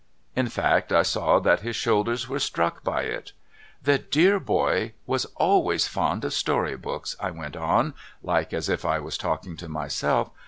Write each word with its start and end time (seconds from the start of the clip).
In 0.35 0.47
fact 0.47 0.91
I 0.91 1.03
saw 1.03 1.37
that 1.41 1.59
his 1.59 1.75
shoulders 1.75 2.27
were 2.27 2.39
struck 2.39 2.83
by 2.83 3.03
it. 3.03 3.33
'The 3.83 3.99
dear 3.99 4.39
boy 4.39 4.93
was 5.05 5.25
always 5.35 5.87
fond 5.87 6.25
of 6.25 6.33
story 6.33 6.75
books' 6.75 7.15
I 7.19 7.29
went 7.29 7.55
on, 7.55 7.93
like 8.23 8.51
as 8.51 8.67
if 8.67 8.83
I 8.83 8.97
was 8.99 9.15
talking 9.15 9.55
to 9.57 9.69
myself. 9.69 10.31